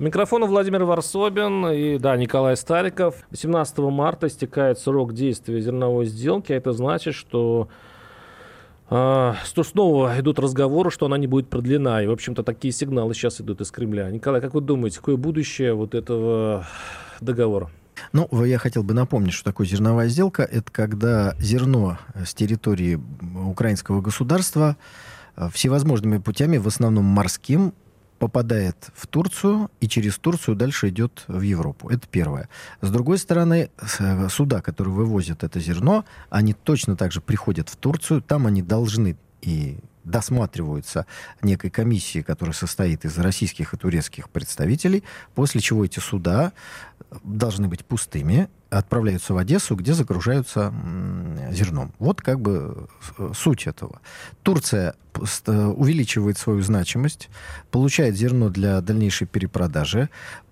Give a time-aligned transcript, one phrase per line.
[0.00, 3.16] Микрофон Владимир Варсобин и, да, Николай Стариков.
[3.34, 7.68] 17 марта истекает срок действия зерновой сделки, а это значит, что
[8.88, 12.02] а, что снова идут разговоры, что она не будет продлена.
[12.02, 14.10] И, в общем-то, такие сигналы сейчас идут из Кремля.
[14.10, 16.66] Николай, как вы думаете, какое будущее вот этого
[17.20, 17.68] договора?
[18.14, 20.44] Ну, я хотел бы напомнить, что такое зерновая сделка.
[20.44, 22.98] Это когда зерно с территории
[23.46, 24.78] украинского государства
[25.36, 27.74] э, всевозможными путями, в основном морским,
[28.20, 31.88] попадает в Турцию и через Турцию дальше идет в Европу.
[31.88, 32.50] Это первое.
[32.82, 37.76] С другой стороны, э, суда, которые вывозят это зерно, они точно так же приходят в
[37.76, 41.06] Турцию, там они должны и досматриваются
[41.40, 45.02] некой комиссией, которая состоит из российских и турецких представителей,
[45.34, 46.52] после чего эти суда
[47.24, 50.72] должны быть пустыми, отправляются в Одессу, где загружаются
[51.50, 51.92] зерном.
[51.98, 54.00] Вот как бы э, суть этого.
[54.42, 54.94] Турция
[55.46, 57.28] э, увеличивает свою значимость,
[57.70, 60.08] получает зерно для дальнейшей перепродажи.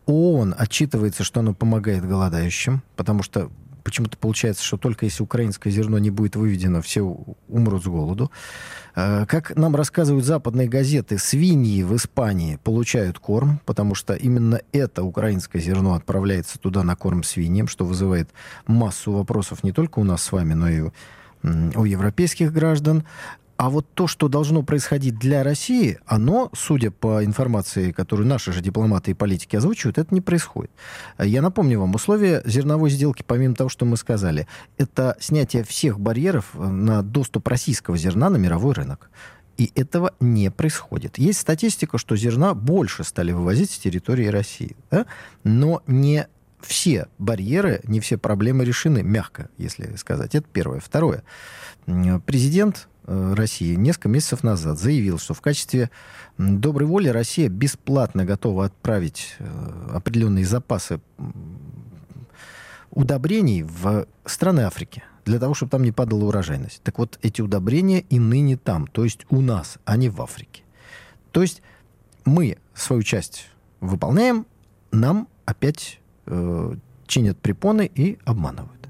[0.06, 3.50] ООН отчитывается, что оно помогает голодающим, потому что
[3.88, 7.00] почему-то получается, что только если украинское зерно не будет выведено, все
[7.48, 8.30] умрут с голоду.
[8.94, 15.04] Э, как нам рассказывают западные газеты, свиньи в Испании получают корм, потому что именно это
[15.04, 18.28] украинское зерно отправляется туда на корм свиньям, что вызывает
[18.66, 20.90] массу вопросов не только у нас с вами, но и
[21.42, 23.04] у европейских граждан.
[23.58, 28.60] А вот то, что должно происходить для России, оно, судя по информации, которую наши же
[28.60, 30.70] дипломаты и политики озвучивают, это не происходит.
[31.18, 36.54] Я напомню вам, условия зерновой сделки, помимо того, что мы сказали, это снятие всех барьеров
[36.54, 39.10] на доступ российского зерна на мировой рынок.
[39.56, 41.18] И этого не происходит.
[41.18, 44.76] Есть статистика, что зерна больше стали вывозить с территории России.
[44.92, 45.06] Да?
[45.42, 46.28] Но не
[46.60, 50.36] все барьеры, не все проблемы решены, мягко, если сказать.
[50.36, 50.78] Это первое.
[50.78, 51.24] Второе.
[52.24, 55.90] Президент Э, России несколько месяцев назад заявил, что в качестве
[56.36, 61.00] доброй воли Россия бесплатно готова отправить э, определенные запасы
[62.90, 66.82] удобрений в страны Африки для того, чтобы там не падала урожайность.
[66.82, 70.62] Так вот, эти удобрения и ныне там, то есть у нас, а не в Африке.
[71.32, 71.62] То есть
[72.24, 73.48] мы свою часть
[73.80, 74.46] выполняем,
[74.90, 76.74] нам опять э,
[77.06, 78.88] чинят препоны и обманывают.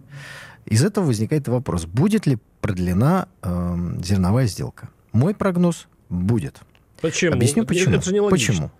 [0.66, 4.88] Из этого возникает вопрос, будет ли продлена э, зерновая сделка.
[5.12, 6.60] Мой прогноз будет.
[7.00, 7.34] Почему?
[7.34, 7.96] Объясню почему.
[7.96, 8.70] Это не почему?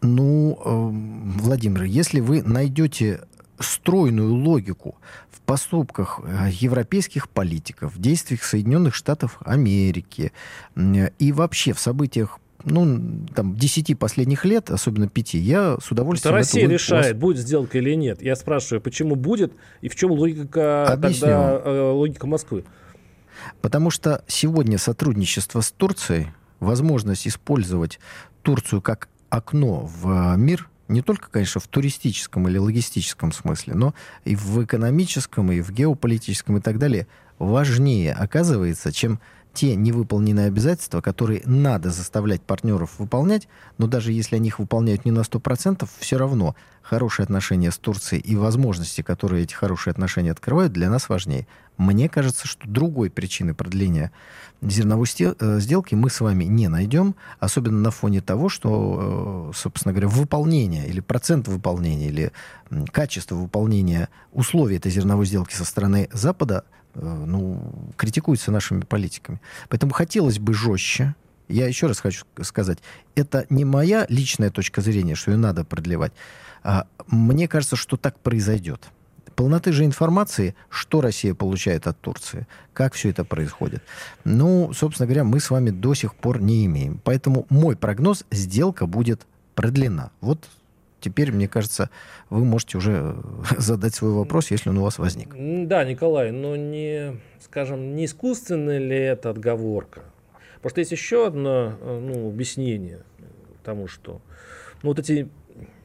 [0.00, 3.20] Ну, э, Владимир, если вы найдете
[3.58, 4.96] стройную логику
[5.30, 10.32] в поступках э, европейских политиков, в действиях Соединенных Штатов Америки
[10.76, 16.34] и вообще в событиях ну, там, десяти последних лет, особенно пяти, я с удовольствием...
[16.34, 18.22] Это Россия это решает, будет сделка или нет.
[18.22, 21.20] Я спрашиваю, почему будет и в чем логика Объясню.
[21.20, 22.64] тогда э, логика Москвы?
[23.60, 26.28] Потому что сегодня сотрудничество с Турцией,
[26.60, 27.98] возможность использовать
[28.42, 34.36] Турцию как окно в мир, не только, конечно, в туристическом или логистическом смысле, но и
[34.36, 37.06] в экономическом, и в геополитическом и так далее,
[37.38, 39.18] важнее оказывается, чем
[39.52, 43.48] те невыполненные обязательства, которые надо заставлять партнеров выполнять,
[43.78, 48.20] но даже если они их выполняют не на 100%, все равно хорошие отношения с Турцией
[48.20, 51.46] и возможности, которые эти хорошие отношения открывают, для нас важнее.
[51.76, 54.12] Мне кажется, что другой причины продления
[54.60, 59.92] зерновой э, сделки мы с вами не найдем, особенно на фоне того, что, э, собственно
[59.92, 62.32] говоря, выполнение или процент выполнения, или
[62.92, 69.40] качество выполнения условий этой зерновой сделки со стороны Запада ну, критикуется нашими политиками.
[69.68, 71.14] Поэтому хотелось бы жестче.
[71.48, 72.78] Я еще раз хочу сказать,
[73.14, 76.12] это не моя личная точка зрения, что ее надо продлевать.
[76.62, 78.88] А мне кажется, что так произойдет.
[79.34, 83.82] Полноты же информации, что Россия получает от Турции, как все это происходит.
[84.24, 87.00] Ну, собственно говоря, мы с вами до сих пор не имеем.
[87.02, 90.10] Поэтому мой прогноз, сделка будет продлена.
[90.20, 90.48] Вот
[91.02, 91.90] теперь, мне кажется,
[92.30, 93.16] вы можете уже
[93.58, 95.34] задать свой вопрос, если он у вас возник.
[95.66, 100.02] Да, Николай, но не, скажем, не искусственная ли это отговорка?
[100.62, 103.02] Просто есть еще одно э, ну, объяснение
[103.64, 104.22] тому, что
[104.82, 105.28] ну, вот эти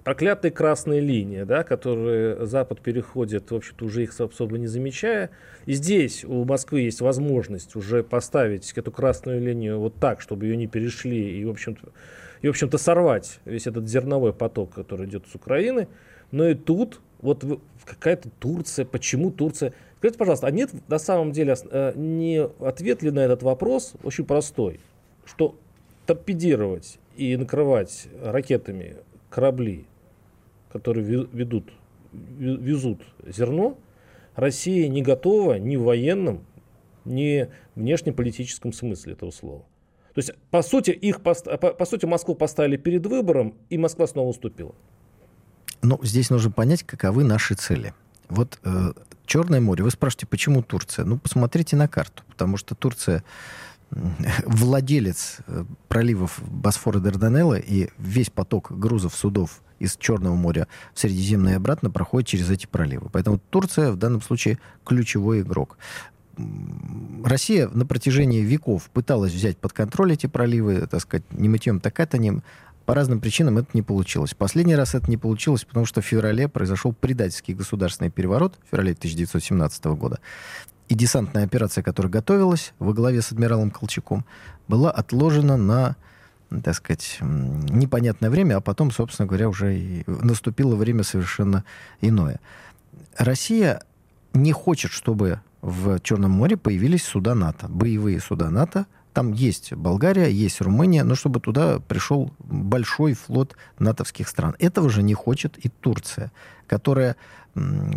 [0.07, 5.31] проклятые красные линии, да, которые Запад переходит, в общем-то, уже их особо не замечая.
[5.65, 10.55] И здесь у Москвы есть возможность уже поставить эту красную линию вот так, чтобы ее
[10.55, 11.89] не перешли и, в общем-то,
[12.41, 15.87] и, в общем-то, сорвать весь этот зерновой поток, который идет с Украины.
[16.31, 17.43] Но и тут Вот
[17.85, 19.73] какая-то Турция, почему Турция?
[19.97, 24.25] Скажите, пожалуйста, а нет на самом деле э, не ответ ли на этот вопрос очень
[24.25, 24.79] простой,
[25.25, 25.55] что
[26.05, 28.97] торпедировать и накрывать ракетами
[29.29, 29.85] корабли,
[30.71, 31.71] которые ведут,
[32.11, 33.77] везут зерно,
[34.35, 36.45] Россия не готова ни в военном,
[37.03, 39.65] ни в внешнеполитическом смысле этого слова.
[40.17, 44.29] То есть, по сути, их, по, по сути, Москву поставили перед выбором, и Москва снова
[44.29, 44.73] уступила.
[45.83, 47.93] Ну, здесь нужно понять, каковы наши цели.
[48.27, 48.93] Вот э,
[49.27, 49.83] Черное море.
[49.83, 51.05] Вы спрашиваете, почему Турция?
[51.05, 53.23] Ну, посмотрите на карту, потому что Турция
[54.43, 61.53] владелец э, проливов Босфора Дарданелла, и весь поток грузов, судов из Черного моря в Средиземное
[61.53, 63.09] и обратно проходит через эти проливы.
[63.13, 65.77] Поэтому Турция в данном случае ключевой игрок.
[67.23, 72.13] Россия на протяжении веков пыталась взять под контроль эти проливы, так сказать, не мытьем, так
[72.13, 72.41] не
[72.85, 74.33] по разным причинам это не получилось.
[74.33, 78.93] Последний раз это не получилось, потому что в феврале произошел предательский государственный переворот, в феврале
[78.93, 80.19] 1917 года.
[80.87, 84.23] И десантная операция, которая готовилась во главе с адмиралом Колчаком,
[84.69, 85.97] была отложена на,
[86.63, 91.65] так сказать, непонятное время, а потом, собственно говоря, уже и наступило время совершенно
[91.99, 92.39] иное.
[93.17, 93.81] Россия
[94.33, 100.29] не хочет, чтобы в Черном море появились суда НАТО, боевые суда НАТО, там есть Болгария,
[100.29, 104.55] есть Румыния, но чтобы туда пришел большой флот натовских стран.
[104.59, 106.31] Этого же не хочет и Турция,
[106.67, 107.15] которая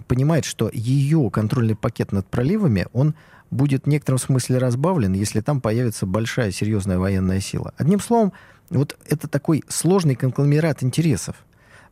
[0.08, 3.14] понимает, что ее контрольный пакет над проливами, он
[3.50, 7.74] будет в некотором смысле разбавлен, если там появится большая серьезная военная сила.
[7.76, 8.32] Одним словом,
[8.70, 11.36] вот это такой сложный конгломерат интересов.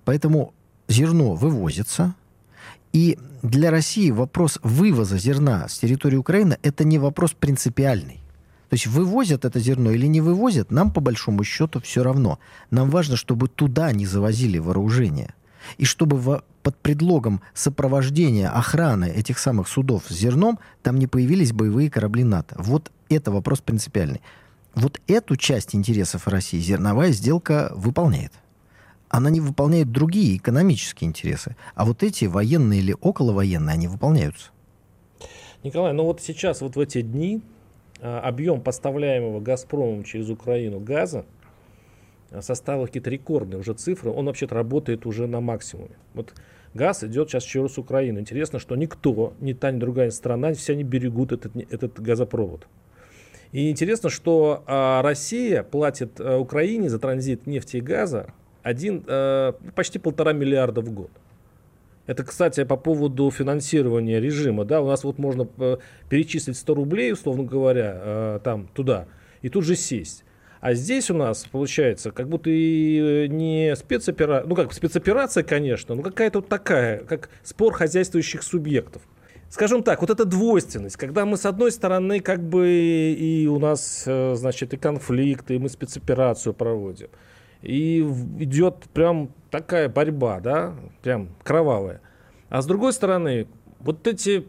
[0.06, 0.54] Поэтому
[0.88, 2.14] зерно вывозится,
[2.92, 8.20] и для России вопрос вывоза зерна с территории Украины это не вопрос принципиальный.
[8.68, 12.38] То есть вывозят это зерно или не вывозят, нам по большому счету все равно.
[12.70, 15.34] Нам важно, чтобы туда не завозили вооружение.
[15.78, 21.52] И чтобы в, под предлогом сопровождения охраны этих самых судов с зерном там не появились
[21.52, 22.56] боевые корабли НАТО.
[22.58, 24.20] Вот это вопрос принципиальный.
[24.74, 28.32] Вот эту часть интересов России зерновая сделка выполняет.
[29.08, 31.56] Она не выполняет другие экономические интересы.
[31.74, 34.50] А вот эти военные или околовоенные, они выполняются.
[35.64, 37.42] Николай, ну вот сейчас, вот в эти дни,
[38.00, 41.24] а, объем поставляемого «Газпромом» через Украину газа
[42.30, 44.10] а, составил какие-то рекордные уже цифры.
[44.10, 45.96] Он вообще-то работает уже на максимуме.
[46.14, 46.34] Вот
[46.74, 48.20] газ идет сейчас через Украину.
[48.20, 52.68] Интересно, что никто, ни та, ни другая страна, все они берегут этот, этот газопровод.
[53.50, 58.32] И интересно, что а, Россия платит а, Украине за транзит нефти и газа
[58.62, 61.10] один, а, почти полтора миллиарда в год.
[62.08, 64.64] Это, кстати, по поводу финансирования режима.
[64.64, 65.76] Да, у нас вот можно э,
[66.08, 69.06] перечислить 100 рублей, условно говоря, э, там, туда,
[69.42, 70.24] и тут же сесть.
[70.60, 75.94] А здесь у нас получается, как будто и э, не спецоперация, ну как спецоперация, конечно,
[75.94, 79.02] но какая-то вот такая, как спор хозяйствующих субъектов.
[79.50, 82.68] Скажем так, вот эта двойственность, когда мы с одной стороны как бы
[83.18, 87.08] и у нас, значит, и конфликт, и мы спецоперацию проводим,
[87.62, 88.00] и
[88.38, 92.00] идет прям такая борьба, да, прям кровавая.
[92.48, 93.46] А с другой стороны,
[93.80, 94.46] вот эти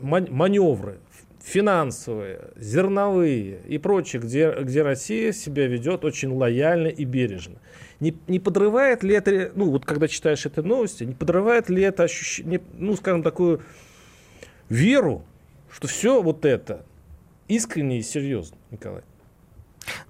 [0.00, 0.98] маневры
[1.42, 7.56] финансовые, зерновые и прочие, где, где Россия себя ведет очень лояльно и бережно.
[8.00, 12.04] Не, не подрывает ли это, ну вот когда читаешь эти новости, не подрывает ли это
[12.04, 13.60] ощущение, ну скажем, такую
[14.68, 15.24] веру,
[15.70, 16.84] что все вот это
[17.48, 19.02] искренне и серьезно, Николай?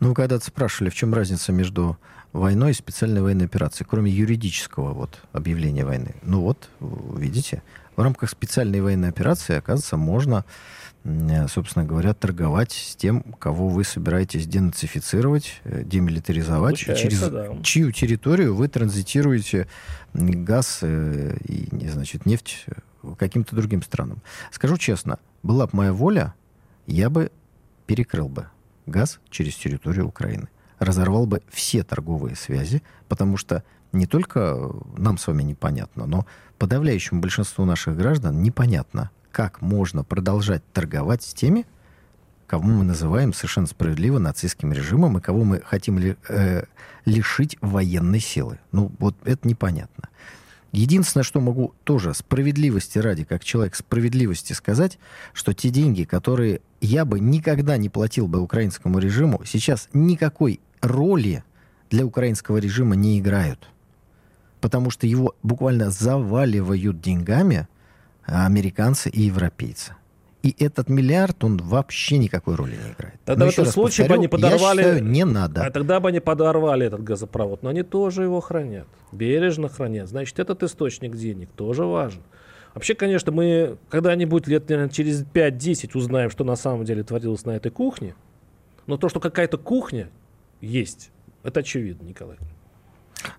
[0.01, 1.97] Ну, когда-то спрашивали, в чем разница между
[2.33, 6.15] войной и специальной военной операцией, кроме юридического вот, объявления войны.
[6.23, 7.63] Ну вот, видите,
[7.97, 10.45] в рамках специальной военной операции, оказывается, можно,
[11.49, 17.49] собственно говоря, торговать с тем, кого вы собираетесь денацифицировать, э, демилитаризовать, через да.
[17.63, 19.69] чью территорию вы транзитируете
[20.15, 22.65] газ э, и, значит, нефть
[23.19, 24.23] каким-то другим странам.
[24.51, 26.35] Скажу честно, была бы моя воля,
[26.87, 27.31] я бы
[27.87, 28.47] перекрыл бы
[28.87, 30.49] газ через территорию Украины
[30.83, 36.27] разорвал бы все торговые связи, потому что не только нам с вами непонятно, но
[36.59, 41.67] подавляющему большинству наших граждан непонятно, как можно продолжать торговать с теми,
[42.47, 46.65] кого мы называем совершенно справедливо нацистским режимом и кого мы хотим ли, э,
[47.05, 48.59] лишить военной силы.
[48.73, 50.09] Ну, вот это непонятно.
[50.73, 54.99] Единственное, что могу тоже справедливости ради, как человек справедливости сказать,
[55.35, 61.45] что те деньги, которые я бы никогда не платил бы украинскому режиму, сейчас никакой роли
[61.91, 63.69] для украинского режима не играют.
[64.61, 67.69] Потому что его буквально заваливают деньгами
[68.25, 69.95] американцы и европейцы.
[70.43, 73.15] И этот миллиард, он вообще никакой роли не играет.
[73.25, 74.83] Тогда Но в этом случае бы они подорвали...
[74.83, 75.65] Я считаю, не надо.
[75.65, 77.63] А тогда бы они подорвали этот газопровод.
[77.63, 78.89] Но они тоже его хранят.
[79.13, 80.09] Бережно хранят.
[80.09, 82.23] Значит, этот источник денег тоже важен.
[82.75, 87.53] Вообще, конечно, мы когда-нибудь лет, наверное, через 5-10 узнаем, что на самом деле творилось на
[87.53, 88.17] этой кухне.
[88.89, 90.09] Но то, что какая-то кухня
[90.63, 91.11] есть,
[91.43, 92.39] это очевидно, Николай.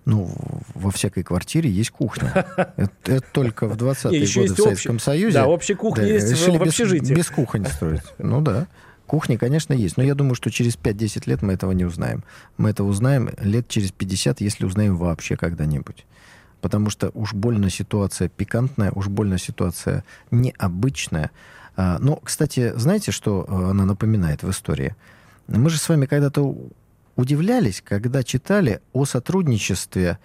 [0.06, 0.30] Ну,
[0.74, 2.32] во всякой квартире есть кухня.
[2.76, 5.34] Это, это только в 20-е Не, еще годы в Советском общая- Союзе.
[5.38, 7.12] Да, общая кухня есть в- в без- общежитии.
[7.14, 8.00] Без, кухни строить.
[8.18, 8.66] Ну да.
[9.06, 9.98] Кухни, конечно, есть.
[9.98, 12.24] Но я думаю, что через 5-10 лет мы этого не узнаем.
[12.56, 16.06] Мы это узнаем лет через 50, если узнаем вообще когда-нибудь.
[16.62, 21.30] Потому что уж больно ситуация пикантная, уж больно ситуация необычная.
[21.76, 24.94] А, Но, кстати, знаете, что э, она напоминает в истории?
[25.46, 26.56] Мы же с вами когда-то
[27.16, 30.18] удивлялись, когда читали о сотрудничестве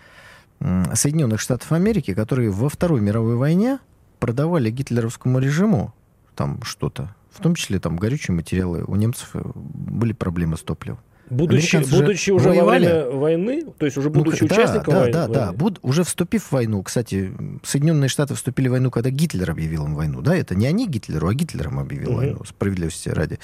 [0.59, 3.79] Соединенных Штатов Америки, которые во Второй мировой войне
[4.19, 5.93] продавали гитлеровскому режиму
[6.35, 8.83] там что-то, в том числе там горючие материалы.
[8.85, 10.99] У немцев э, были проблемы с топливом.
[11.29, 12.85] Будучи, Американцы будучи уже воевали.
[12.85, 15.53] во время войны, то есть уже Ну, будучи да, участником да, войны, да, да.
[15.53, 17.31] Буд- уже вступив в войну, кстати,
[17.63, 21.27] Соединенные Штаты вступили в войну, когда Гитлер объявил им войну, да, это не они Гитлеру,
[21.27, 22.17] а Гитлером объявил Мгм.
[22.17, 23.39] войну, справедливости ради.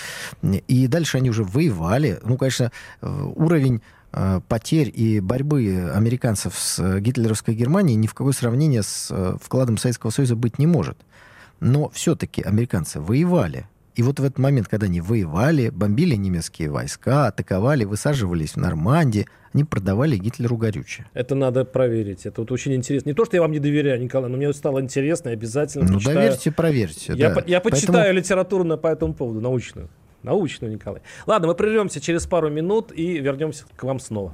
[0.68, 2.20] И дальше они уже воевали.
[2.24, 3.82] Ну, конечно, э, уровень
[4.18, 9.14] э, потерь и борьбы американцев с э, гитлеровской Германией ни в какое сравнение с
[9.44, 10.98] вкладом Советского Союза быть не может.
[11.60, 13.68] Но все-таки американцы воевали.
[13.96, 19.26] И вот в этот момент, когда они воевали, бомбили немецкие войска, атаковали, высаживались в Нормандии,
[19.54, 21.08] они продавали Гитлеру горючее.
[21.14, 22.26] Это надо проверить.
[22.26, 23.10] Это вот очень интересно.
[23.10, 25.94] Не то, что я вам не доверяю, Николай, но мне стало интересно, я обязательно Ну,
[25.96, 26.16] почитаю.
[26.18, 27.14] доверьте, проверьте.
[27.16, 27.36] Я, да.
[27.42, 29.88] по- я Поэтому- почитаю литературу на, по этому поводу, научную.
[30.24, 31.02] Научную, Николай.
[31.26, 34.34] Ладно, мы прервемся через пару минут и вернемся к вам снова.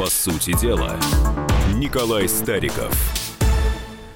[0.00, 0.96] По сути дела,
[1.76, 2.90] Николай Стариков.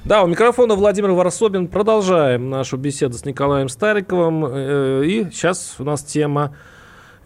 [0.03, 1.69] Да, у микрофона Владимир Варсобин.
[1.69, 4.47] Продолжаем нашу беседу с Николаем Стариковым.
[4.47, 6.57] Э, И сейчас у нас тема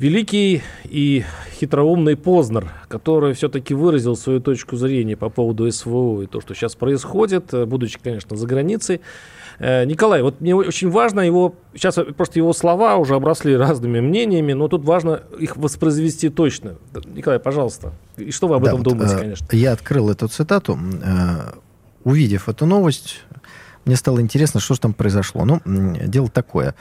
[0.00, 1.22] Великий и
[1.60, 6.74] хитроумный Познер, который все-таки выразил свою точку зрения по поводу СВО и то, что сейчас
[6.74, 9.02] происходит, э, будучи, конечно, за границей.
[9.58, 14.52] Э, Николай, вот мне очень важно его, сейчас просто его слова уже обросли разными мнениями,
[14.52, 16.76] но тут важно их воспроизвести точно.
[17.06, 17.92] Николай, пожалуйста.
[18.16, 19.48] И что вы об Да, этом вот, думаете, э, конечно?
[19.52, 20.78] Я открыл эту цитату.
[21.02, 21.52] э,
[22.04, 23.22] Увидев эту новость,
[23.84, 25.44] мне стало интересно, что же там произошло.
[25.44, 26.74] Ну, дело такое.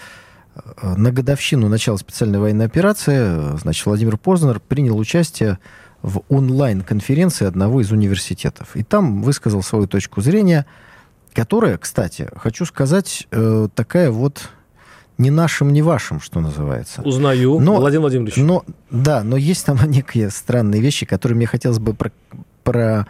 [0.81, 5.59] На годовщину начала специальной военной операции, значит, Владимир Познер принял участие
[6.01, 8.75] в онлайн-конференции одного из университетов.
[8.75, 10.65] И там высказал свою точку зрения,
[11.37, 14.49] которая, кстати, хочу сказать, э, такая вот
[15.19, 17.03] не нашим, не вашим, что называется.
[17.03, 18.37] Узнаю, но- Владимир Владимирович.
[18.37, 22.11] Но, да, но есть там некие странные вещи, которые мне хотелось бы про,
[22.63, 23.05] про-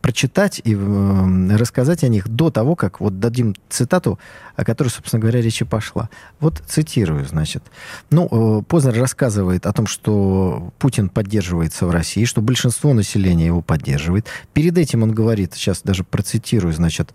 [0.00, 4.18] прочитать и э, рассказать о них до того, как вот дадим цитату,
[4.56, 6.10] о которой, собственно говоря, речь и пошла.
[6.40, 7.62] Вот цитирую, значит.
[8.10, 13.62] Ну, э, Познер рассказывает о том, что Путин поддерживается в России, что большинство населения его
[13.62, 14.26] поддерживает.
[14.52, 17.14] Перед этим он говорит, сейчас даже процитирую, значит,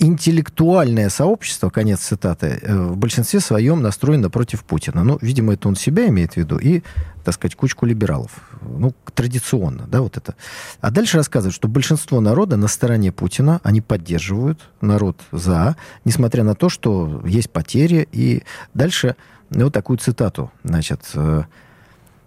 [0.00, 5.04] интеллектуальное сообщество, конец цитаты, э, в большинстве своем настроено против Путина.
[5.04, 6.82] Ну, видимо, это он себя имеет в виду и,
[7.22, 8.30] так сказать, кучку либералов.
[8.62, 10.34] Ну, традиционно, да, вот это.
[10.80, 15.76] А дальше рассказывают, что большинство народа на стороне Путина, они поддерживают народ за,
[16.06, 18.08] несмотря на то, что есть потери.
[18.10, 18.42] И
[18.72, 19.16] дальше
[19.50, 21.42] ну, вот такую цитату, значит, э,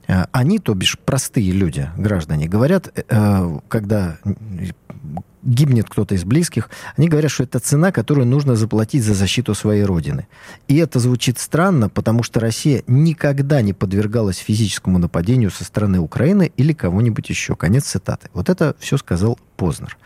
[0.08, 2.90] э, они, то бишь простые люди, граждане, говорят,
[3.68, 4.18] когда
[5.44, 9.84] гибнет кто-то из близких, они говорят, что это цена, которую нужно заплатить за защиту своей
[9.84, 10.28] родины.
[10.68, 16.52] И это звучит странно, потому что Россия никогда не подвергалась физическому нападению со стороны Украины
[16.58, 17.56] или кого-нибудь еще.
[17.56, 18.30] Конец цитаты.
[18.34, 19.98] Вот это все сказал Познер.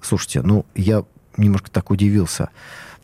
[0.00, 1.04] Слушайте, ну, я
[1.36, 2.50] немножко так удивился.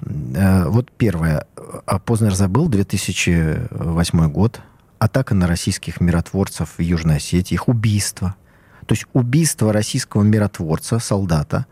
[0.00, 1.46] Э, Вот первое.
[1.86, 4.60] А Познер забыл 2008 год.
[4.98, 8.34] Атака на российских миротворцев в Южной Осетии, их убийство.
[8.88, 11.66] То есть убийство российского миротворца, солдата,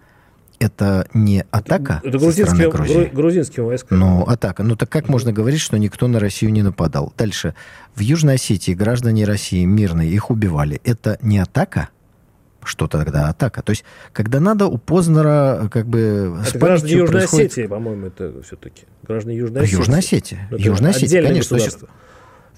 [0.59, 2.93] это не атака Это со стороны Грузии.
[2.93, 3.95] гру- грузинские войска.
[3.95, 4.63] Ну, атака.
[4.63, 7.15] Ну, так как можно говорить, что никто на Россию не нападал?
[7.17, 7.55] Дальше.
[7.95, 10.81] В Южной Осетии граждане России мирные, их убивали.
[10.85, 11.89] Это не атака?
[12.65, 13.63] что тогда атака.
[13.63, 16.37] То есть, когда надо, у Познера как бы...
[16.49, 17.53] Это граждане Южной происходит...
[17.53, 18.87] Осетии, по-моему, это все-таки.
[19.07, 19.79] Граждане Южной Осетии.
[19.79, 20.39] Южной Осетии.
[20.51, 21.59] Это Южной Осетии, конечно.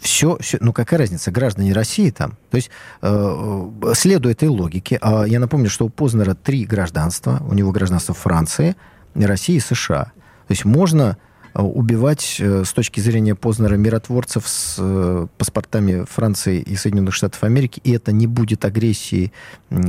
[0.00, 2.36] Все, все, ну какая разница, граждане России там.
[2.50, 2.70] То есть,
[3.02, 7.42] э, следуя этой логике, э, я напомню, что у Познера три гражданства.
[7.48, 8.76] У него гражданство Франции,
[9.14, 10.04] России и США.
[10.46, 16.60] То есть можно Э, убивать э, с точки зрения Познера миротворцев с э, паспортами Франции
[16.60, 19.32] и Соединенных Штатов Америки, и это не будет агрессией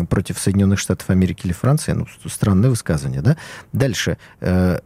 [0.10, 1.94] против Соединенных Штатов Америки или Франции.
[1.94, 3.38] Ну, странное высказывание, да?
[3.74, 4.18] Дальше.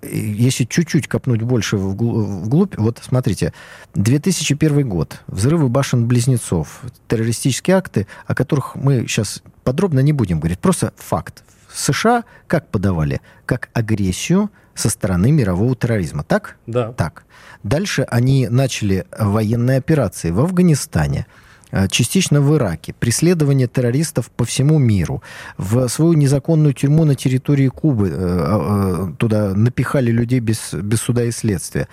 [0.04, 3.54] Если чуть-чуть копнуть больше вглубь, вот смотрите,
[3.96, 10.94] 2001 год, взрывы башен-близнецов, террористические акты, о которых мы сейчас подробно не будем говорить, просто
[10.98, 11.44] факт.
[11.74, 13.22] США как подавали?
[13.46, 16.24] Как агрессию со стороны мирового терроризма.
[16.24, 16.58] Так?
[16.68, 16.92] Да.
[16.94, 17.24] Так.
[17.64, 21.28] Дальше они начали военные операции в Афганистане,
[21.72, 25.24] э, частично в Ираке, преследование террористов по всему миру.
[25.58, 31.24] В свою незаконную тюрьму на территории Кубы э, э, туда напихали людей без, без суда
[31.24, 31.88] и следствия.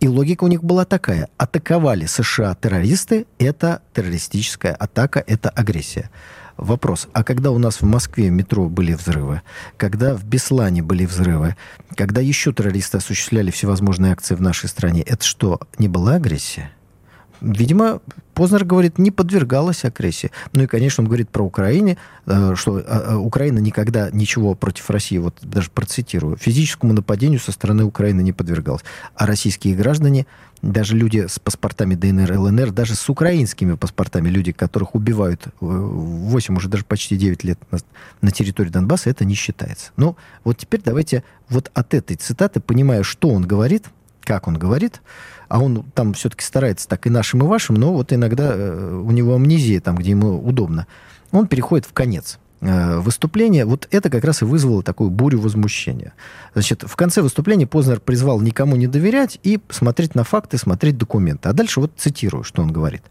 [0.00, 1.28] И логика у них была такая.
[1.38, 6.10] Атаковали США террористы, это террористическая атака, это агрессия.
[6.58, 9.42] Вопрос, а когда у нас в Москве метро были взрывы,
[9.76, 11.56] когда в Беслане были взрывы,
[11.94, 16.72] когда еще террористы осуществляли всевозможные акции в нашей стране, это что, не была агрессия?
[17.40, 18.00] Видимо,
[18.38, 20.30] Познер говорит, не подвергалась агрессии.
[20.52, 24.90] Ну и, конечно, он говорит про Украину, э, что э, э, Украина никогда ничего против
[24.90, 28.84] России, вот даже процитирую, физическому нападению со стороны Украины не подвергалась.
[29.16, 30.24] А российские граждане,
[30.62, 36.68] даже люди с паспортами ДНР, ЛНР, даже с украинскими паспортами, люди, которых убивают 8, уже
[36.68, 37.58] даже почти 9 лет
[38.20, 39.90] на территории Донбасса, это не считается.
[39.96, 43.86] Ну, вот теперь давайте вот от этой цитаты, понимая, что он говорит,
[44.28, 45.00] как он говорит,
[45.48, 49.10] а он там все-таки старается так и нашим, и вашим, но вот иногда э, у
[49.10, 50.86] него амнезия там, где ему удобно.
[51.32, 53.64] Он переходит в конец э, выступления.
[53.64, 56.14] Вот это как раз и вызвало такую бурю возмущения.
[56.54, 61.48] Значит, в конце выступления Познер призвал никому не доверять и смотреть на факты, смотреть документы.
[61.48, 63.02] А дальше вот цитирую, что он говорит.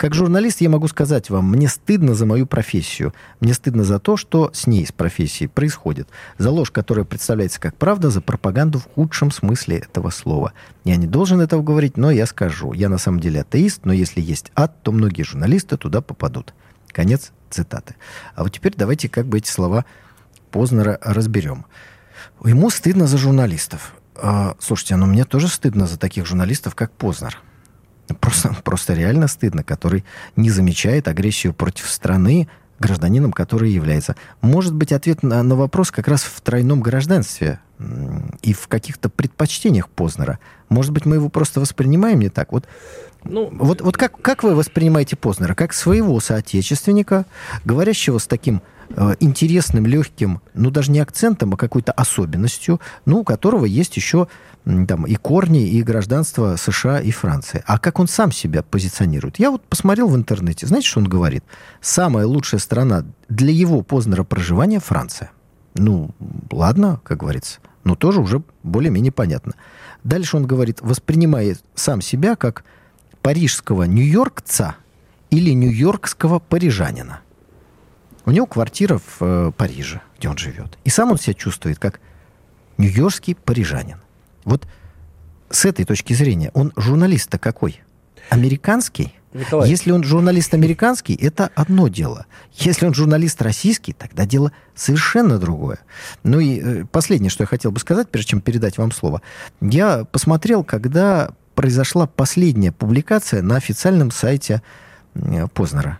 [0.00, 3.12] Как журналист я могу сказать вам, мне стыдно за мою профессию.
[3.40, 6.08] Мне стыдно за то, что с ней, с профессией, происходит.
[6.38, 10.54] За ложь, которая представляется как правда, за пропаганду в худшем смысле этого слова.
[10.84, 12.72] Я не должен этого говорить, но я скажу.
[12.72, 16.54] Я на самом деле атеист, но если есть ад, то многие журналисты туда попадут.
[16.92, 17.96] Конец цитаты.
[18.34, 19.84] А вот теперь давайте как бы эти слова
[20.50, 21.66] Познера разберем.
[22.44, 23.94] Ему стыдно за журналистов.
[24.16, 27.38] А, слушайте, ну мне тоже стыдно за таких журналистов, как Познер.
[28.20, 30.04] Просто, просто реально стыдно, который
[30.36, 32.48] не замечает агрессию против страны,
[32.80, 34.16] гражданином который является.
[34.40, 37.60] Может быть, ответ на, на вопрос как раз в тройном гражданстве
[38.42, 40.38] и в каких-то предпочтениях Познера.
[40.68, 42.52] Может быть, мы его просто воспринимаем не так.
[42.52, 42.66] Вот,
[43.24, 45.54] ну, вот, вот как, как вы воспринимаете Познера?
[45.54, 47.26] Как своего соотечественника,
[47.64, 53.24] говорящего с таким э, интересным, легким, ну даже не акцентом, а какой-то особенностью, ну, у
[53.24, 54.28] которого есть еще
[54.64, 57.62] там, и корни, и гражданство США и Франции.
[57.66, 59.38] А как он сам себя позиционирует?
[59.38, 60.66] Я вот посмотрел в интернете.
[60.66, 61.44] Знаете, что он говорит?
[61.80, 65.30] Самая лучшая страна для его Познера проживания– Франция.
[65.74, 66.10] Ну,
[66.50, 67.60] ладно, как говорится.
[67.84, 69.54] Но тоже уже более-менее понятно.
[70.04, 72.64] Дальше он говорит, воспринимает сам себя как
[73.22, 74.76] парижского нью-йоркца
[75.30, 77.20] или нью-йоркского парижанина.
[78.26, 80.78] У него квартира в э, Париже, где он живет.
[80.84, 82.00] И сам он себя чувствует как
[82.78, 83.98] нью-йоркский парижанин.
[84.44, 84.66] Вот
[85.50, 87.80] с этой точки зрения, он журналист-то какой?
[88.28, 89.14] Американский?
[89.32, 89.68] Николай.
[89.68, 92.26] Если он журналист американский, это одно дело.
[92.54, 95.78] Если он журналист российский, тогда дело совершенно другое.
[96.24, 99.22] Ну и э, последнее, что я хотел бы сказать, прежде чем передать вам слово.
[99.60, 104.62] Я посмотрел, когда произошла последняя публикация на официальном сайте
[105.14, 105.98] э, Познера.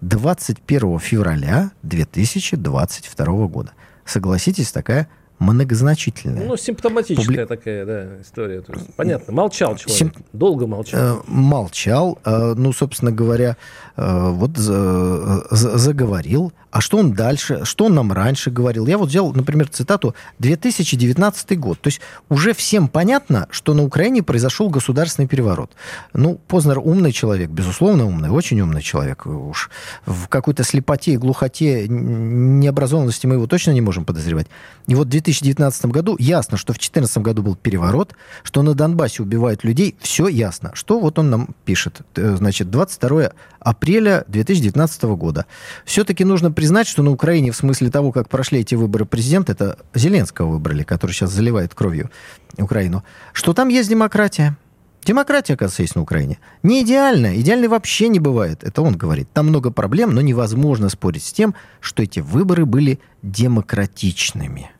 [0.00, 3.70] 21 февраля 2022 года.
[4.04, 6.44] Согласитесь, такая многозначительная.
[6.44, 7.44] Ну, симптоматическая Публи...
[7.44, 8.62] такая, да, история.
[8.62, 10.12] То есть, понятно, молчал человек, Сим...
[10.32, 11.00] долго молчал.
[11.00, 13.56] Э, молчал, э, ну, собственно говоря,
[13.96, 16.52] э, вот за, за, заговорил.
[16.76, 18.86] А что он дальше, что он нам раньше говорил?
[18.86, 21.80] Я вот взял, например, цитату 2019 год.
[21.80, 25.70] То есть уже всем понятно, что на Украине произошел государственный переворот.
[26.12, 29.24] Ну, Познер умный человек, безусловно умный, очень умный человек.
[29.24, 29.70] Уж
[30.04, 34.48] в какой-то слепоте и глухоте, необразованности мы его точно не можем подозревать.
[34.86, 38.12] И вот в 2019 году ясно, что в 2014 году был переворот,
[38.42, 40.72] что на Донбассе убивают людей, все ясно.
[40.74, 42.02] Что вот он нам пишет.
[42.16, 43.32] Э, значит, 22
[43.66, 45.44] апреля 2019 года.
[45.84, 49.76] Все-таки нужно признать, что на Украине, в смысле того, как прошли эти выборы президента, это
[49.92, 52.12] Зеленского выбрали, который сейчас заливает кровью
[52.56, 53.02] Украину,
[53.32, 54.56] что там есть демократия.
[55.04, 56.38] Демократия, оказывается, есть на Украине.
[56.62, 57.40] Не идеальная.
[57.40, 58.62] Идеальной вообще не бывает.
[58.62, 59.28] Это он говорит.
[59.32, 64.70] Там много проблем, но невозможно спорить с тем, что эти выборы были демократичными.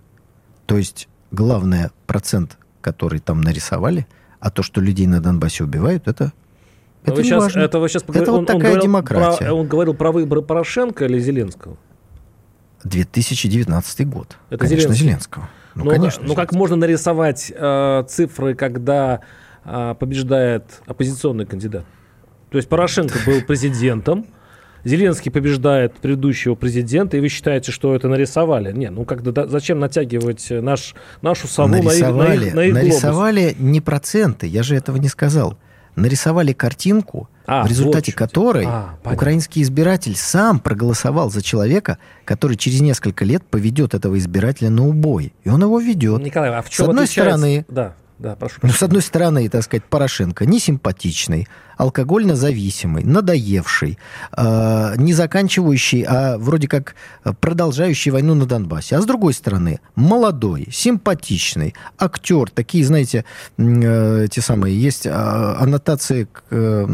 [0.66, 4.06] То есть, главное, процент, который там нарисовали,
[4.38, 6.32] а то, что людей на Донбассе убивают, это
[7.06, 7.60] это, вы сейчас, важно.
[7.60, 8.22] это вы сейчас поговорили.
[8.24, 9.44] Это вот он, такая он демократия.
[9.44, 11.76] Про, он говорил про выборы Порошенко или Зеленского?
[12.84, 14.36] 2019 год.
[14.50, 15.04] Это конечно, Зеленский.
[15.04, 15.48] Зеленского.
[15.74, 16.24] Ну, ну конечно.
[16.26, 19.20] Ну, как можно нарисовать э, цифры, когда
[19.64, 21.84] э, побеждает оппозиционный кандидат?
[22.50, 24.26] То есть Порошенко был президентом,
[24.84, 28.72] Зеленский побеждает предыдущего президента, и вы считаете, что это нарисовали?
[28.72, 33.56] Не, ну как да, зачем натягивать наш, нашу сову нарисовали, на их, на их, Нарисовали
[33.58, 35.58] не проценты, я же этого не сказал.
[35.96, 42.56] Нарисовали картинку, а, в результате вот которой а, украинский избиратель сам проголосовал за человека, который
[42.56, 45.32] через несколько лет поведет этого избирателя на убой.
[45.44, 46.22] И он его ведет.
[46.22, 47.38] Николай, а в чем С одной отличается...
[47.38, 48.60] стороны, да, да, прошу.
[48.62, 53.98] Ну, с одной стороны, так сказать, Порошенко несимпатичный, алкогольно зависимый, надоевший,
[54.36, 56.94] э, не заканчивающий, а вроде как
[57.40, 58.96] продолжающий войну на Донбассе.
[58.96, 63.24] А с другой стороны, молодой, симпатичный, актер, такие, знаете,
[63.58, 66.86] э, те самые, есть э, аннотации к э,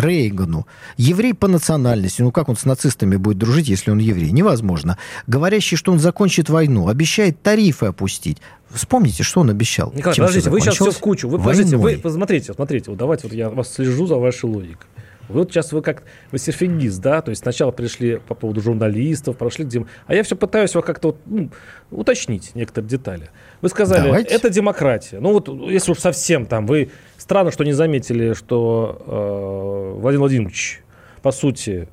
[0.00, 0.66] Рейгану.
[0.96, 4.30] Еврей по национальности, ну как он с нацистами будет дружить, если он еврей?
[4.30, 4.98] Невозможно.
[5.26, 8.38] Говорящий, что он закончит войну, обещает тарифы опустить.
[8.68, 9.92] Вспомните, что он обещал.
[9.94, 11.28] Николай, подождите, вы сейчас все в кучу.
[11.28, 14.88] Вы, подождите, вы посмотрите, смотрите, вот давайте вот я вас слежу за вашей логикой.
[15.28, 19.36] Вы вот сейчас вы как вы серфингист, да, то есть сначала пришли по поводу журналистов,
[19.36, 21.50] прошли где а я все пытаюсь вас как-то ну,
[21.90, 23.30] уточнить некоторые детали.
[23.60, 24.34] Вы сказали, Давайте.
[24.34, 25.18] это демократия.
[25.18, 30.82] Ну вот если уж совсем там, вы странно, что не заметили, что э, Владимир Владимирович
[31.22, 31.88] по сути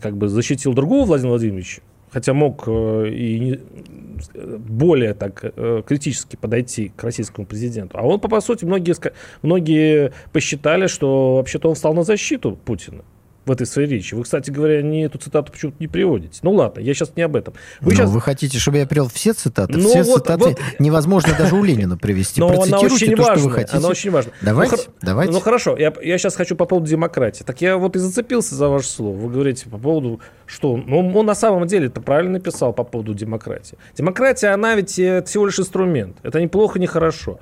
[0.00, 3.60] как бы защитил другого Владимира Владимировича, хотя мог э, и
[4.34, 7.98] более так э, критически подойти к российскому президенту.
[7.98, 8.94] А он, по сути, многие,
[9.42, 13.04] многие посчитали, что вообще-то он встал на защиту Путина
[13.48, 14.14] в этой своей речи.
[14.14, 16.38] Вы, кстати говоря, не эту цитату почему-то не приводите.
[16.42, 17.54] Ну ладно, я сейчас не об этом.
[17.80, 18.10] Вы, сейчас...
[18.10, 19.78] вы хотите, чтобы я привел все цитаты?
[19.78, 20.60] Ну, все вот, цитаты вот...
[20.78, 22.40] невозможно даже у Ленина привести.
[22.40, 23.38] Но она очень то, важная.
[23.38, 23.76] Что вы хотите.
[23.76, 24.32] Она очень важна.
[24.42, 25.32] Давайте, ну, давайте.
[25.32, 27.42] Ну хорошо, я, я сейчас хочу по поводу демократии.
[27.42, 29.16] Так я вот и зацепился за ваше слово.
[29.16, 30.76] Вы говорите по поводу, что...
[30.76, 33.78] Ну, он на самом деле это правильно написал по поводу демократии.
[33.96, 36.16] Демократия, она ведь э, всего лишь инструмент.
[36.22, 37.40] Это не плохо, не хорошо.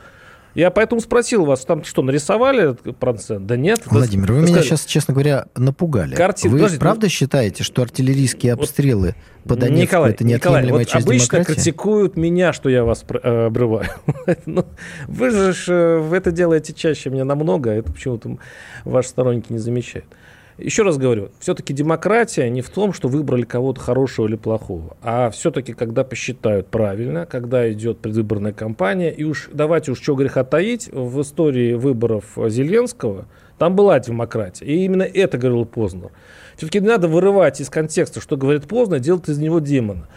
[0.57, 3.45] Я поэтому спросил вас, там что, нарисовали процент?
[3.45, 3.83] Да нет.
[3.85, 6.15] Владимир, вы, вы меня сейчас, честно говоря, напугали.
[6.15, 6.51] Картин...
[6.51, 7.11] Вы Подожди, правда ну...
[7.11, 11.61] считаете, что артиллерийские обстрелы вот, по Донецку Николай, это неотъемлемая Николай, вот часть обычно демократии?
[11.61, 13.89] критикуют меня, что я вас э, обрываю.
[14.47, 14.65] ну,
[15.09, 18.39] вы же э, в это делаете чаще меня намного, а это почему-то
[18.87, 20.07] ваши сторонники не замечают.
[20.59, 25.31] Еще раз говорю, все-таки демократия не в том, что выбрали кого-то хорошего или плохого, а
[25.31, 30.89] все-таки, когда посчитают правильно, когда идет предвыборная кампания, и уж давайте уж что греха таить,
[30.91, 33.27] в истории выборов Зеленского
[33.59, 34.65] там была демократия.
[34.65, 36.11] И именно это говорил Познер.
[36.57, 40.09] Все-таки не надо вырывать из контекста, что говорит Познер, делать из него демона.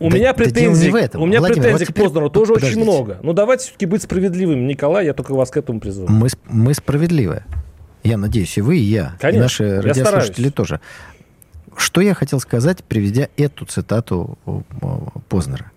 [0.00, 2.80] У да, меня претензий, да у меня Владимир, претензий вот к Познеру тоже подождите.
[2.80, 3.18] очень много.
[3.22, 6.12] Но давайте все-таки быть справедливыми, Николай, я только вас к этому призываю.
[6.12, 7.42] Мы, мы справедливы.
[8.08, 10.80] Я надеюсь, и вы, и я, Конечно, и наши радиослушатели тоже.
[11.76, 14.38] Что я хотел сказать, приведя эту цитату
[15.28, 15.70] Познера.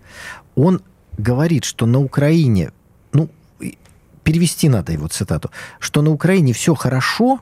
[0.54, 0.80] Он
[1.18, 2.72] говорит, что на Украине,
[3.12, 3.28] ну,
[4.24, 7.40] перевести надо его цитату, что на Украине все хорошо,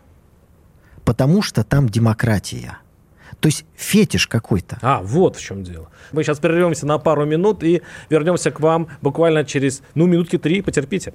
[1.04, 2.78] потому что там демократия.
[3.38, 4.78] То есть фетиш какой-то.
[4.82, 5.88] А, вот в чем дело.
[6.10, 10.62] Мы сейчас прервемся на пару минут и вернемся к вам буквально через, ну, минутки три,
[10.62, 11.14] потерпите.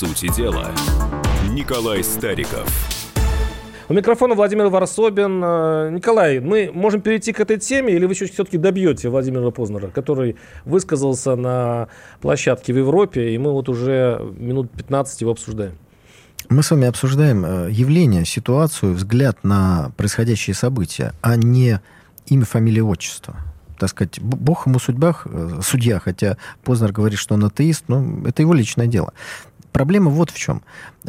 [0.00, 0.70] Сути дела,
[1.50, 2.66] Николай Стариков.
[3.90, 5.44] У микрофона Владимир Варсобин.
[5.44, 10.36] Э, Николай, мы можем перейти к этой теме, или вы все-таки добьете Владимира Познера, который
[10.64, 11.88] высказался на
[12.22, 15.76] площадке в Европе, и мы вот уже минут 15 его обсуждаем?
[16.48, 21.78] Мы с вами обсуждаем э, явление, ситуацию, взгляд на происходящие события, а не
[22.26, 23.36] имя, фамилия, отчество
[23.80, 28.42] так сказать, бог ему судьбах, э, судья, хотя Познер говорит, что он атеист, но это
[28.42, 29.14] его личное дело.
[29.72, 30.62] Проблема вот в чем.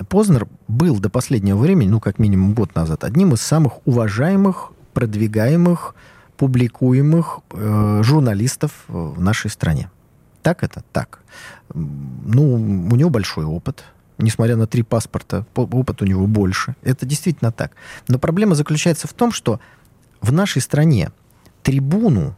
[0.10, 5.96] Познер был до последнего времени, ну, как минимум год назад, одним из самых уважаемых, продвигаемых,
[6.38, 9.90] публикуемых э, журналистов в нашей стране.
[10.42, 10.84] Так это?
[10.92, 11.20] Так.
[11.74, 13.84] Ну, у него большой опыт,
[14.18, 16.76] несмотря на три паспорта, опыт у него больше.
[16.82, 17.74] Это действительно так.
[18.08, 19.60] Но проблема заключается в том, что
[20.20, 21.12] в нашей стране
[21.64, 22.36] трибуну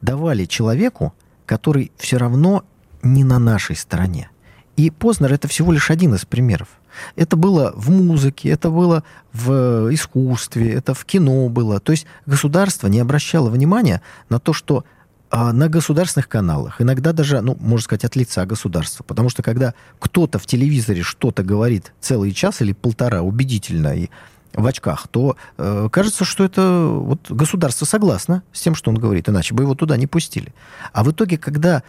[0.00, 1.14] давали человеку,
[1.46, 2.64] который все равно
[3.02, 4.30] не на нашей стороне.
[4.76, 6.68] И Познер это всего лишь один из примеров.
[7.16, 11.80] Это было в музыке, это было в искусстве, это в кино было.
[11.80, 14.84] То есть государство не обращало внимания на то, что
[15.30, 19.02] а, на государственных каналах, иногда даже, ну, можно сказать, от лица государства.
[19.02, 24.10] Потому что когда кто-то в телевизоре что-то говорит целый час или полтора убедительно и
[24.52, 29.28] в очках, то э, кажется, что это вот государство согласно с тем, что он говорит,
[29.28, 30.54] иначе бы его туда не пустили.
[30.92, 31.82] А в итоге, когда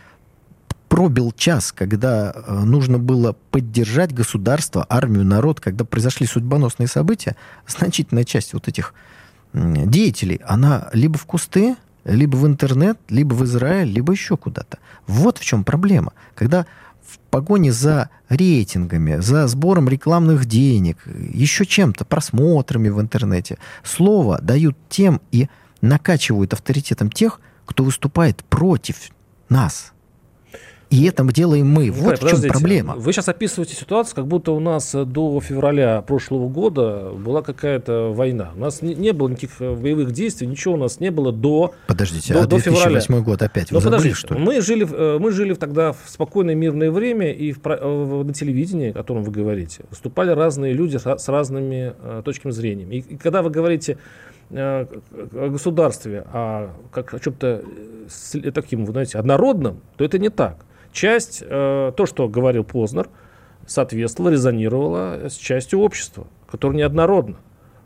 [0.95, 7.36] пробил час, когда э, нужно было поддержать государство, армию, народ, когда произошли судьбоносные события,
[7.67, 8.93] значительная часть вот этих
[9.53, 14.77] деятелей, она либо в кусты, либо в интернет, либо в Израиль, либо еще куда-то.
[15.05, 16.13] Вот в чем проблема.
[16.34, 16.65] Когда
[17.05, 24.77] в погоне за рейтингами, за сбором рекламных денег, еще чем-то, просмотрами в интернете, слово дают
[24.88, 25.49] тем и
[25.81, 28.95] накачивают авторитетом тех, кто выступает против
[29.49, 29.91] нас–
[30.89, 31.91] и это делаем мы.
[31.91, 32.95] Вот Николай, в чем проблема.
[32.95, 38.51] Вы сейчас описываете ситуацию, как будто у нас до февраля прошлого года была какая-то война.
[38.55, 41.73] У нас не, не было никаких э, боевых действий, ничего у нас не было до
[41.87, 43.23] Подождите, до, а 2008 февраля.
[43.23, 44.39] год опять вы Но забыли, что ли?
[44.39, 48.91] Мы жили, э, мы жили тогда в спокойное мирное время, и в, э, на телевидении,
[48.91, 51.93] о котором вы говорите, выступали разные люди с разными
[52.23, 52.85] точками зрения.
[52.85, 53.97] И, и когда вы говорите
[54.51, 54.85] о
[55.49, 57.63] государстве, а как о чем-то
[58.53, 60.65] таким, вы знаете, однородном, то это не так
[60.95, 63.10] часть, э, то, что говорил Познер,
[63.67, 67.38] соответствовало, резонировало с частью общества, которое неоднородно.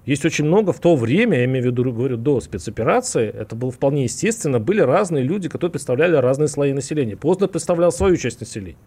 [0.06, 3.72] Есть очень много в то время, я имею в виду, говорю, до спецоперации, это было
[3.72, 7.16] вполне естественно, были разные люди, которые представляли разные слои населения.
[7.16, 8.78] Познер представлял свою часть населения.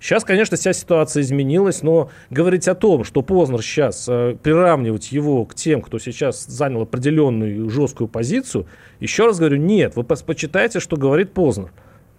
[0.00, 5.44] Сейчас, конечно, вся ситуация изменилась, но говорить о том, что Познер сейчас, э, приравнивать его
[5.46, 8.66] к тем, кто сейчас занял определенную жесткую позицию,
[9.00, 11.72] еще раз говорю, нет, вы почитайте, что говорит Познер.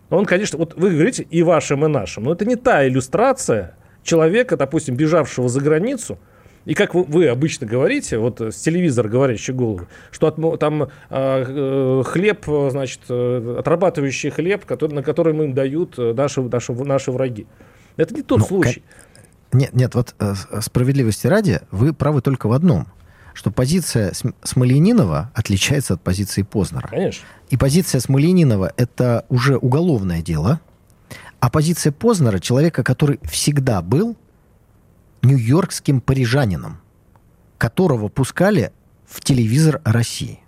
[0.09, 4.55] Он, конечно, вот вы говорите и вашим, и нашим, но это не та иллюстрация человека,
[4.55, 6.17] допустим, бежавшего за границу,
[6.65, 12.03] и как вы, вы обычно говорите, вот с телевизора говорящий голову, что от, там э,
[12.05, 17.47] хлеб, значит, э, отрабатывающий хлеб, который, на который им дают э, наши, наши, наши враги.
[17.95, 18.83] Это не тот ну, случай.
[19.53, 22.87] Нет, нет, вот э, справедливости ради, вы правы только в одном
[23.37, 26.87] что позиция Смоленинова отличается от позиции Познера.
[26.87, 27.23] Конечно.
[27.51, 30.59] И позиция Смоленинова– это уже уголовное дело,
[31.39, 34.17] а позиция Познера– человека, который всегда был
[35.21, 36.79] нью-йоркским парижанином,
[37.59, 38.71] которого пускали
[39.05, 40.39] в телевизор России.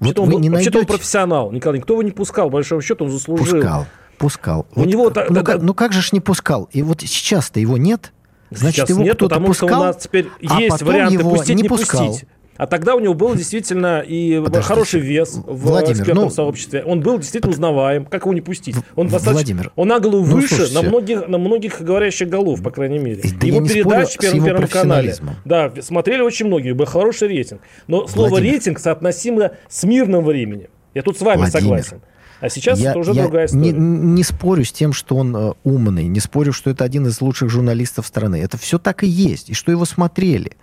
[0.00, 0.76] Вот он, не найдете...
[0.76, 1.78] он профессионал, Николай.
[1.78, 3.60] Никто его не пускал, большого счета он заслужил.
[3.60, 3.86] Пускал,
[4.18, 4.66] пускал.
[4.74, 5.04] У вот, него...
[5.04, 6.68] Ну, да, как, ну как же ж не пускал?
[6.72, 8.12] И вот сейчас-то его нет–
[8.50, 11.62] Значит, Сейчас его нет, потому пускал, что у нас теперь а есть варианты пустить, не,
[11.62, 12.24] не пустить.
[12.58, 14.62] А тогда у него был действительно и Подождите.
[14.62, 16.82] хороший вес в Владимир, экспертном ну, сообществе.
[16.82, 18.04] Он был действительно узнаваем.
[18.04, 18.74] Как его не пустить?
[18.96, 22.60] Он достаточно, Владимир, он на голову ну, выше слушайте, на многих, на многих говорящих голов,
[22.60, 23.22] по крайней мере.
[23.40, 25.14] Да его передачи в Первом, первом канале.
[25.44, 27.60] Да, смотрели очень многие, был хороший рейтинг.
[27.86, 28.54] Но слово Владимир.
[28.54, 30.66] рейтинг соотносимо с мирным временем.
[30.94, 31.60] Я тут с вами Владимир.
[31.60, 32.00] согласен.
[32.40, 33.72] А сейчас я, это уже я другая история.
[33.72, 37.20] Не, не спорю с тем, что он э, умный, не спорю, что это один из
[37.20, 38.36] лучших журналистов страны.
[38.36, 40.56] Это все так и есть, и что его смотрели.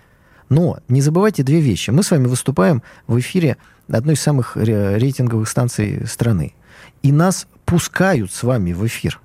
[0.50, 1.90] Но не забывайте две вещи.
[1.90, 3.58] Мы с вами выступаем в эфире
[3.90, 6.54] одной из самых рейтинговых станций страны.
[7.04, 9.20] И нас пускают с вами в эфир.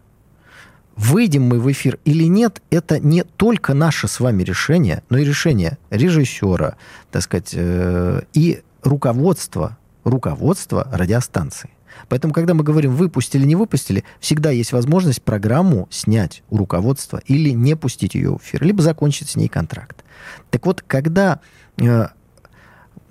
[0.97, 5.25] Выйдем мы в эфир или нет, это не только наше с вами решение, но и
[5.25, 6.77] решение режиссера,
[7.11, 11.71] так сказать, э, и руководства, руководства радиостанции.
[12.09, 17.51] Поэтому, когда мы говорим выпустили, не выпустили, всегда есть возможность программу снять у руководства или
[17.51, 20.05] не пустить ее в эфир, либо закончить с ней контракт.
[20.51, 21.41] Так вот, когда
[21.81, 22.09] э,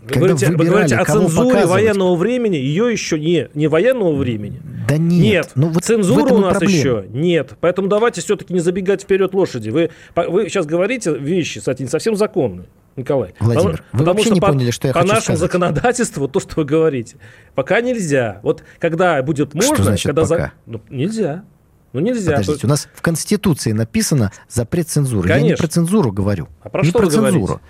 [0.01, 4.61] вы говорите, вы говорите о цензуре военного времени, ее еще не, не военного времени.
[4.87, 5.21] Да нет.
[5.21, 6.79] Нет, ну, вот цензуры у нас проблема.
[6.79, 7.53] еще нет.
[7.59, 9.69] Поэтому давайте все-таки не забегать вперед лошади.
[9.69, 12.67] Вы, вы сейчас говорите вещи, кстати, не совсем законные.
[12.99, 13.33] Николай.
[13.39, 15.39] Владимир, потому, вы потому вообще что не по, поняли, что я по хочу нашему сказать.
[15.39, 17.17] законодательству, то, что вы говорите,
[17.55, 18.39] пока нельзя.
[18.43, 19.73] Вот когда будет можно...
[19.73, 20.35] Что значит когда пока?
[20.35, 20.51] За...
[20.65, 21.43] Ну, нельзя.
[21.93, 22.31] Ну нельзя.
[22.31, 25.27] Подождите, у нас в Конституции написано запрет цензуры.
[25.27, 25.45] Конечно.
[25.45, 26.47] Я не про цензуру говорю.
[26.62, 27.31] А про не что про цензуру.
[27.31, 27.62] Говорите?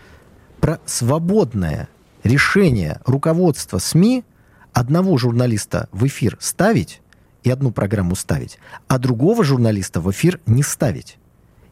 [0.59, 1.87] Про свободное
[2.23, 4.25] решение руководства СМИ
[4.73, 7.01] одного журналиста в эфир ставить
[7.43, 11.17] и одну программу ставить, а другого журналиста в эфир не ставить.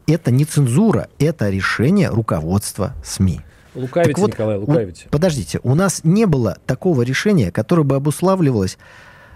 [0.08, 3.42] Это не цензура, это решение руководства СМИ.
[3.74, 5.06] Лукавите, вот, Николай, лукавите.
[5.06, 8.78] У, подождите, у нас не было такого решения, которое бы обуславливалось,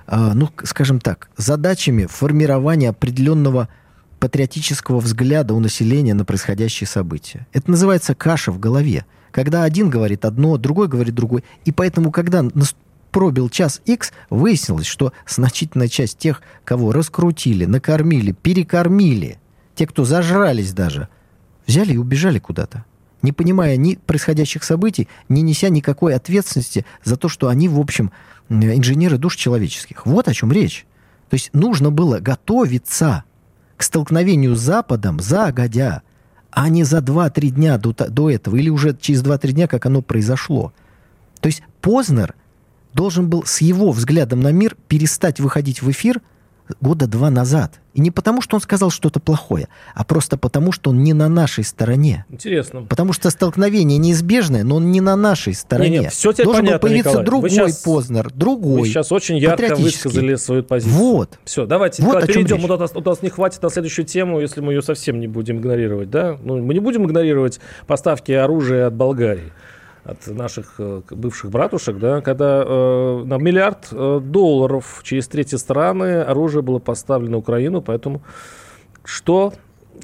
[0.06, 3.68] э, ну, скажем так, задачами формирования определенного
[4.18, 7.46] патриотического взгляда у населения на происходящие события.
[7.52, 9.04] Это называется каша в голове.
[9.30, 11.42] Когда один говорит одно, другой говорит другое.
[11.66, 12.44] И поэтому, когда
[13.10, 19.38] пробил час X, выяснилось, что значительная часть тех, кого раскрутили, накормили, перекормили,
[19.82, 21.08] те, кто зажрались даже,
[21.66, 22.84] взяли и убежали куда-то
[23.22, 28.10] не понимая ни происходящих событий, не неся никакой ответственности за то, что они, в общем,
[28.48, 30.06] инженеры душ человеческих.
[30.06, 30.86] Вот о чем речь.
[31.30, 33.22] То есть нужно было готовиться
[33.76, 36.02] к столкновению с Западом загодя,
[36.50, 40.02] а не за 2-3 дня до, до этого, или уже через 2-3 дня, как оно
[40.02, 40.72] произошло.
[41.40, 42.34] То есть Познер
[42.92, 46.20] должен был с его взглядом на мир перестать выходить в эфир
[46.80, 47.80] года два назад.
[47.94, 51.28] И не потому, что он сказал что-то плохое, а просто потому, что он не на
[51.28, 52.24] нашей стороне.
[52.30, 52.82] Интересно.
[52.82, 55.90] Потому что столкновение неизбежное, но он не на нашей стороне.
[55.90, 57.26] Не, не, все тебе Должен понятно, был появиться Николай.
[57.26, 58.80] другой сейчас, Познер, другой.
[58.80, 60.96] Вы сейчас очень ярко высказали свою позицию.
[60.96, 61.38] Вот.
[61.44, 62.64] Все, давайте вот Николай, перейдем.
[62.64, 65.58] У нас, у нас не хватит на следующую тему, если мы ее совсем не будем
[65.58, 66.10] игнорировать.
[66.10, 66.38] Да?
[66.42, 69.52] Ну, мы не будем игнорировать поставки оружия от Болгарии
[70.04, 76.22] от наших э, бывших братушек, да, когда э, на миллиард э, долларов через третьи страны
[76.22, 78.22] оружие было поставлено Украину, поэтому
[79.04, 79.52] что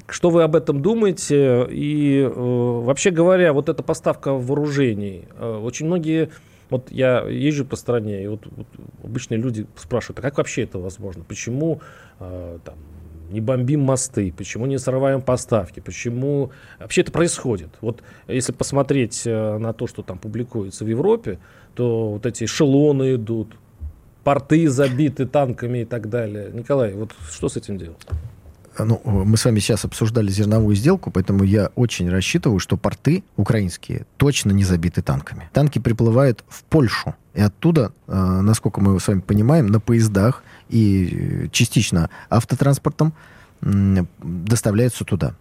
[0.07, 1.67] что вы об этом думаете?
[1.69, 6.29] И э, вообще говоря, вот эта поставка вооружений, э, очень многие,
[6.69, 8.67] вот я езжу по стране, и вот, вот
[9.03, 11.23] обычные люди спрашивают, а как вообще это возможно?
[11.23, 11.81] Почему
[12.19, 12.75] э, там,
[13.29, 17.69] не бомбим мосты, почему не срываем поставки, почему вообще это происходит.
[17.81, 21.39] Вот если посмотреть э, на то, что там публикуется в Европе,
[21.75, 23.55] то вот эти эшелоны идут,
[24.23, 26.49] порты забиты танками и так далее.
[26.51, 28.05] Николай, вот что с этим делать?
[28.85, 34.05] Ну, мы с вами сейчас обсуждали зерновую сделку, поэтому я очень рассчитываю, что порты украинские
[34.17, 35.49] точно не забиты танками.
[35.53, 41.43] Танки приплывают в Польшу, и оттуда, э, насколько мы с вами понимаем, на поездах и
[41.45, 43.13] э, частично автотранспортом
[43.61, 45.35] доставляются туда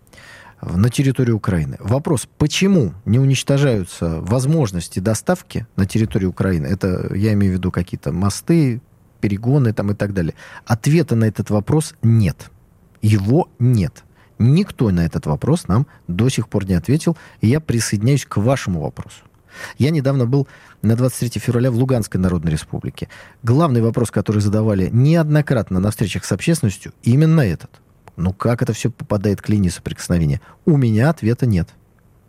[0.61, 1.77] на территорию Украины.
[1.79, 6.66] Вопрос, почему не уничтожаются возможности доставки на территорию Украины?
[6.66, 8.81] Это я имею в виду какие-то мосты,
[9.20, 10.35] перегоны там и так далее.
[10.66, 12.51] Ответа на этот вопрос нет.
[13.03, 14.05] Его нет.
[14.39, 18.81] Никто на этот вопрос нам до сих пор не ответил, и я присоединяюсь к вашему
[18.81, 19.23] вопросу.
[19.79, 20.47] Я недавно был
[20.83, 23.09] на 23 февраля в Луганской Народной Республике.
[23.43, 27.71] Главный вопрос, который задавали неоднократно на встречах с общественностью, именно этот.
[28.17, 30.41] Ну как это все попадает к линии соприкосновения?
[30.65, 31.69] У меня ответа нет.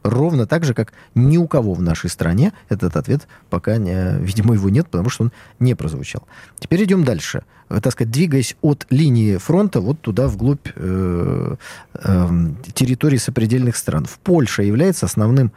[0.03, 4.53] Ровно так же, как ни у кого в нашей стране этот ответ пока, не, видимо,
[4.53, 6.23] его нет, потому что он не прозвучал.
[6.59, 7.43] Теперь идем дальше.
[7.69, 11.55] Э, так сказать, двигаясь от линии фронта вот туда, вглубь э,
[11.93, 12.29] э,
[12.73, 14.05] территории сопредельных стран.
[14.05, 15.51] В Польша является основным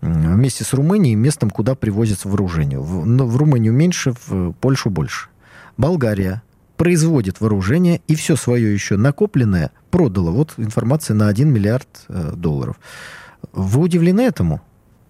[0.00, 2.78] вместе с Румынией местом, куда привозится вооружение.
[2.78, 5.28] В, в Румынию меньше, в Польшу больше.
[5.76, 6.42] Болгария
[6.80, 10.30] производит вооружение и все свое еще накопленное продала.
[10.30, 12.76] Вот информация на 1 миллиард э, долларов.
[13.52, 14.60] Вы удивлены этому?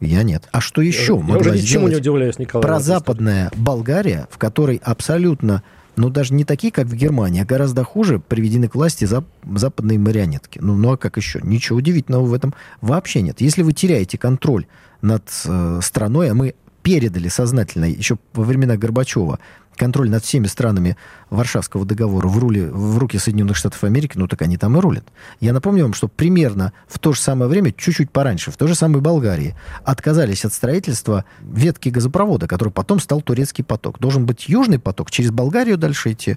[0.00, 0.48] Я нет.
[0.50, 2.66] А что еще я, могла я уже не удивляюсь, Николай.
[2.66, 5.62] Прозападная Болгария, в которой абсолютно,
[5.96, 9.98] ну даже не такие, как в Германии, а гораздо хуже приведены к власти зап западные
[9.98, 10.58] марионетки.
[10.62, 11.40] Ну, ну а как еще?
[11.42, 13.42] Ничего удивительного в этом вообще нет.
[13.42, 14.66] Если вы теряете контроль
[15.02, 19.38] над э, страной, а мы передали сознательно еще во времена Горбачева
[19.80, 20.98] контроль над всеми странами
[21.30, 25.04] Варшавского договора в, руле, в руки Соединенных Штатов Америки, ну так они там и рулят.
[25.40, 28.74] Я напомню вам, что примерно в то же самое время, чуть-чуть пораньше, в той же
[28.74, 33.98] самой Болгарии, отказались от строительства ветки газопровода, который потом стал турецкий поток.
[34.00, 36.36] Должен быть южный поток, через Болгарию дальше идти.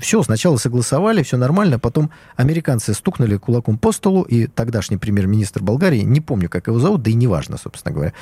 [0.00, 6.02] Все, сначала согласовали, все нормально, потом американцы стукнули кулаком по столу, и тогдашний премьер-министр Болгарии,
[6.02, 8.12] не помню, как его зовут, да и неважно, собственно говоря,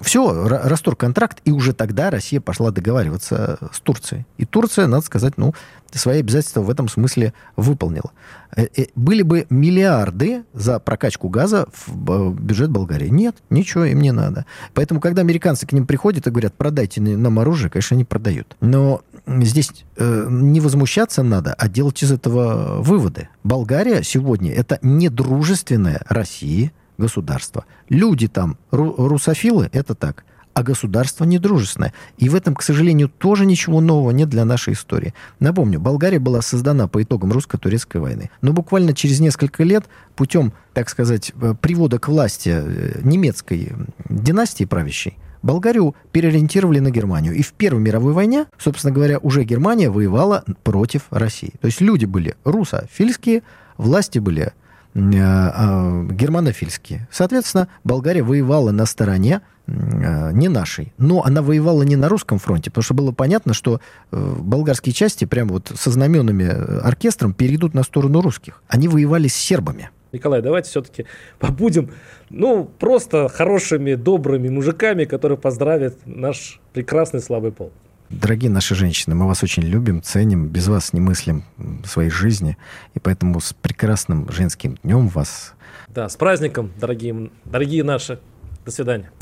[0.00, 4.26] все, расторг контракт, и уже тогда Россия пошла договариваться с Турцией.
[4.38, 5.54] И Турция, надо сказать, ну,
[5.92, 8.12] свои обязательства в этом смысле выполнила.
[8.56, 13.08] Э, э, были бы миллиарды за прокачку газа в бюджет Болгарии.
[13.08, 14.46] Нет, ничего им не надо.
[14.74, 18.56] Поэтому, когда американцы к ним приходят и говорят, продайте нам оружие, конечно, они продают.
[18.60, 23.28] Но здесь э, не возмущаться надо, а делать из этого выводы.
[23.44, 27.64] Болгария сегодня это недружественная России государство.
[27.88, 30.24] Люди там, ру русофилы, это так.
[30.52, 31.92] А государство недружественное.
[32.18, 35.14] И в этом, к сожалению, тоже ничего нового нет для нашей истории.
[35.38, 38.30] Напомню, Болгария была создана по итогам русско-турецкой войны.
[38.42, 39.84] Но буквально через несколько лет
[40.16, 43.72] путем, так сказать, э, привода к власти э, немецкой
[44.08, 47.34] династии правящей, Болгарию переориентировали на Германию.
[47.34, 51.52] И в Первой мировой войне, собственно говоря, уже Германия воевала против России.
[51.60, 53.42] То есть люди были русофильские,
[53.78, 54.52] власти были
[54.94, 57.08] германофильские.
[57.10, 60.92] Соответственно, Болгария воевала на стороне не нашей.
[60.98, 63.80] Но она воевала не на русском фронте, потому что было понятно, что
[64.10, 66.48] болгарские части прямо вот со знаменами
[66.82, 68.62] оркестром перейдут на сторону русских.
[68.66, 69.90] Они воевали с сербами.
[70.12, 71.06] Николай, давайте все-таки
[71.38, 71.90] побудем,
[72.30, 77.72] ну, просто хорошими, добрыми мужиками, которые поздравят наш прекрасный слабый пол.
[78.10, 81.44] Дорогие наши женщины, мы вас очень любим, ценим, без вас не мыслим
[81.84, 82.56] своей жизни,
[82.94, 85.54] и поэтому с прекрасным женским днем вас.
[85.86, 88.18] Да, с праздником, дорогие, дорогие наши.
[88.64, 89.12] До свидания.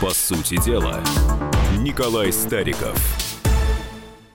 [0.00, 1.00] По сути дела,
[1.78, 3.25] Николай Стариков.